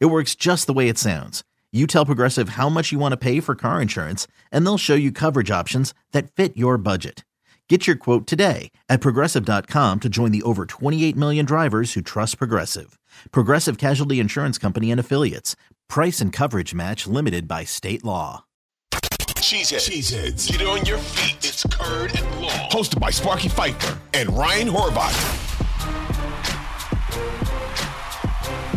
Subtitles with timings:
[0.00, 1.42] It works just the way it sounds.
[1.72, 4.94] You tell Progressive how much you want to pay for car insurance, and they'll show
[4.94, 7.24] you coverage options that fit your budget.
[7.68, 12.36] Get your quote today at progressive.com to join the over 28 million drivers who trust
[12.36, 12.98] Progressive.
[13.30, 15.56] Progressive Casualty Insurance Company and Affiliates.
[15.88, 18.44] Price and coverage match limited by state law.
[18.92, 19.90] Cheeseheads.
[19.90, 20.50] Cheeseheads.
[20.50, 21.36] Get on your feet.
[21.38, 22.50] It's Curd and Long.
[22.70, 25.51] Hosted by Sparky Fifer and Ryan Horvat.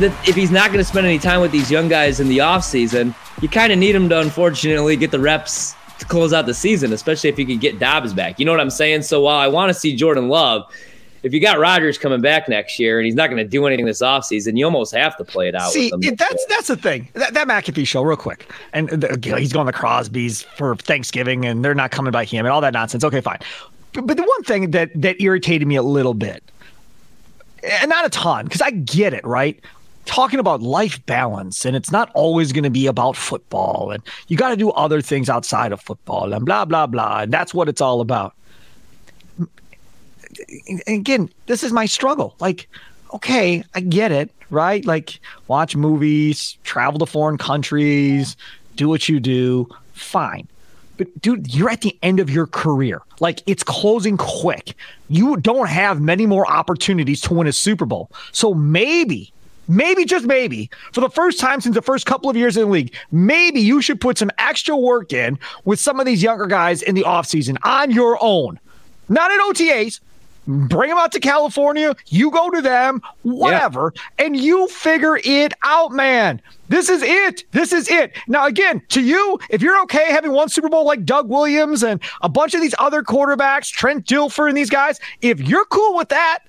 [0.00, 2.38] That if he's not going to spend any time with these young guys in the
[2.38, 6.54] offseason, you kind of need him to unfortunately get the reps to close out the
[6.54, 8.38] season, especially if you could get Doubs back.
[8.38, 9.02] You know what I'm saying?
[9.02, 10.64] So while I want to see Jordan Love,
[11.22, 13.84] if you got Rodgers coming back next year and he's not going to do anything
[13.84, 15.70] this offseason, you almost have to play it out.
[15.70, 17.08] See, that's that's the thing.
[17.12, 20.42] That, that McAfee show, real quick, and uh, the, you know, he's going to Crosby's
[20.42, 23.04] for Thanksgiving, and they're not coming by him, and all that nonsense.
[23.04, 23.38] Okay, fine.
[23.92, 26.42] But, but the one thing that that irritated me a little bit,
[27.62, 29.62] and not a ton, because I get it, right?
[30.04, 34.36] Talking about life balance and it's not always going to be about football and you
[34.36, 37.68] got to do other things outside of football and blah blah blah and that's what
[37.68, 38.34] it's all about
[40.68, 42.68] and again this is my struggle like
[43.12, 48.36] okay i get it right like watch movies travel to foreign countries
[48.76, 50.48] do what you do fine
[51.00, 53.00] but dude, you're at the end of your career.
[53.20, 54.74] Like it's closing quick.
[55.08, 58.10] You don't have many more opportunities to win a Super Bowl.
[58.32, 59.32] So maybe
[59.70, 62.70] maybe just maybe for the first time since the first couple of years in the
[62.70, 66.82] league, maybe you should put some extra work in with some of these younger guys
[66.82, 68.58] in the offseason on your own.
[69.08, 70.00] Not in OTAs.
[70.46, 71.94] Bring them out to California.
[72.06, 74.26] You go to them, whatever, yeah.
[74.26, 76.40] and you figure it out, man.
[76.68, 77.44] This is it.
[77.52, 78.16] This is it.
[78.26, 82.00] Now, again, to you, if you're okay having one Super Bowl like Doug Williams and
[82.22, 86.08] a bunch of these other quarterbacks, Trent Dilfer and these guys, if you're cool with
[86.08, 86.40] that,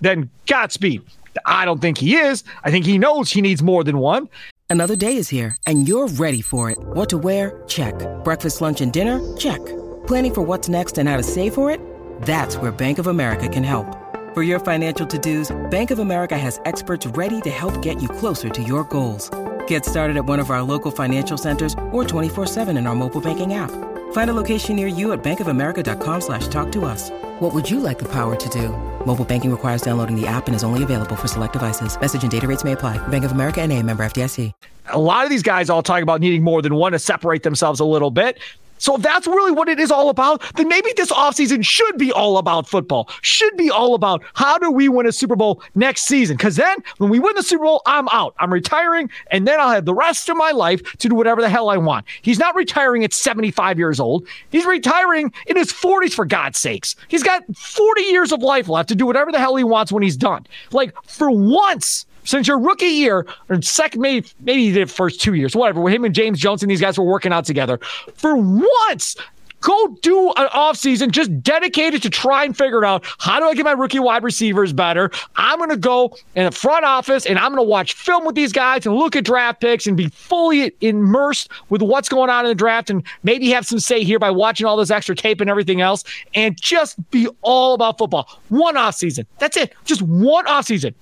[0.00, 1.02] then Godspeed.
[1.46, 2.42] I don't think he is.
[2.64, 4.28] I think he knows he needs more than one.
[4.70, 6.78] Another day is here, and you're ready for it.
[6.78, 7.62] What to wear?
[7.68, 7.94] Check.
[8.24, 9.20] Breakfast, lunch, and dinner?
[9.36, 9.64] Check.
[10.08, 11.80] Planning for what's next and how to save for it?
[12.22, 13.86] That's where Bank of America can help.
[14.34, 18.08] For your financial to dos, Bank of America has experts ready to help get you
[18.08, 19.30] closer to your goals.
[19.68, 23.54] Get started at one of our local financial centers or 24-7 in our mobile banking
[23.54, 23.70] app.
[24.12, 27.10] Find a location near you at bankofamerica.com slash talk to us.
[27.40, 28.68] What would you like the power to do?
[29.04, 32.00] Mobile banking requires downloading the app and is only available for select devices.
[32.00, 32.96] Message and data rates may apply.
[33.08, 34.52] Bank of America and a member FDIC.
[34.86, 37.80] A lot of these guys all talk about needing more than one to separate themselves
[37.80, 38.38] a little bit.
[38.78, 42.12] So if that's really what it is all about, then maybe this offseason should be
[42.12, 46.02] all about football, should be all about how do we win a Super Bowl next
[46.02, 46.36] season?
[46.36, 48.34] Because then when we win the Super Bowl, I'm out.
[48.38, 51.48] I'm retiring, and then I'll have the rest of my life to do whatever the
[51.48, 52.06] hell I want.
[52.22, 54.26] He's not retiring at 75 years old.
[54.50, 56.96] He's retiring in his 40s, for God's sakes.
[57.08, 60.02] He's got 40 years of life left to do whatever the hell he wants when
[60.02, 60.46] he's done.
[60.72, 65.54] Like, for once, since your rookie year, or second, maybe maybe the first two years,
[65.54, 67.78] whatever, where him and James Jones and these guys were working out together.
[68.14, 69.16] For once,
[69.64, 73.64] go do an offseason just dedicated to try and figure out how do I get
[73.64, 75.10] my rookie wide receivers better.
[75.36, 78.34] I'm going to go in the front office and I'm going to watch film with
[78.34, 82.44] these guys and look at draft picks and be fully immersed with what's going on
[82.44, 85.40] in the draft and maybe have some say here by watching all this extra tape
[85.40, 88.28] and everything else and just be all about football.
[88.50, 89.24] One offseason.
[89.38, 89.72] That's it.
[89.86, 90.94] Just one offseason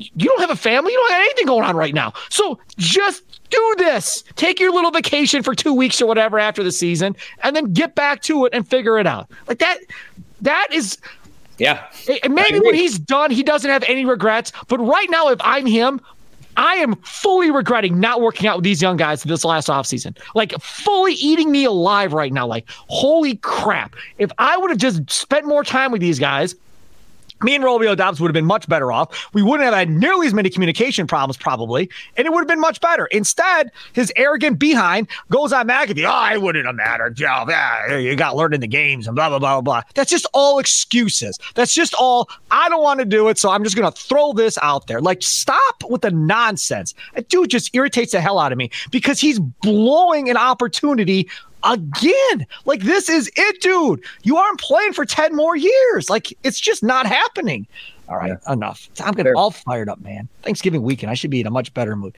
[0.00, 0.92] you don't have a family.
[0.92, 2.12] You don't have anything going on right now.
[2.28, 4.24] So just do this.
[4.36, 7.94] Take your little vacation for two weeks or whatever after the season, and then get
[7.94, 9.30] back to it and figure it out.
[9.46, 9.78] Like that.
[10.40, 10.98] That is.
[11.58, 11.84] Yeah.
[12.28, 14.52] Maybe when he's done, he doesn't have any regrets.
[14.68, 16.00] But right now, if I'm him,
[16.56, 20.16] I am fully regretting not working out with these young guys this last offseason.
[20.34, 22.46] Like fully eating me alive right now.
[22.46, 23.94] Like, holy crap.
[24.18, 26.54] If I would have just spent more time with these guys,
[27.42, 29.28] me and Romeo Doubs would have been much better off.
[29.34, 32.60] We wouldn't have had nearly as many communication problems, probably, and it would have been
[32.60, 33.06] much better.
[33.06, 36.04] Instead, his arrogant behind goes on McAfee.
[36.06, 37.18] Oh, it wouldn't have mattered.
[37.18, 39.82] Yeah, you got learned in the games and blah, blah, blah, blah.
[39.94, 41.38] That's just all excuses.
[41.54, 44.32] That's just all, I don't want to do it, so I'm just going to throw
[44.32, 45.00] this out there.
[45.00, 46.94] Like, stop with the nonsense.
[47.14, 51.28] That dude just irritates the hell out of me because he's blowing an opportunity
[51.64, 52.46] again.
[52.64, 54.02] Like, this is it, dude.
[54.22, 56.10] You aren't playing for 10 more years.
[56.10, 57.66] Like, it's just not happening.
[58.08, 58.52] All right, yeah.
[58.52, 58.88] enough.
[58.98, 60.28] I'm getting all fired up, man.
[60.42, 61.10] Thanksgiving weekend.
[61.10, 62.08] I should be in a much better mood.